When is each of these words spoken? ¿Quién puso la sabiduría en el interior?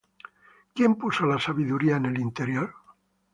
¿Quién 0.73 0.95
puso 0.95 1.27
la 1.27 1.39
sabiduría 1.39 1.97
en 1.97 2.07
el 2.07 2.17
interior? 2.19 2.73